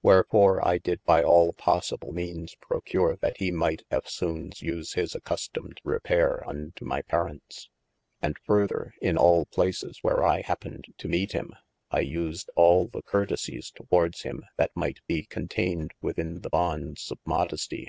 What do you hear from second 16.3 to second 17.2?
the bondes of